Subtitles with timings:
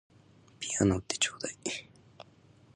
[0.59, 1.53] ピアノ売ってちょうだい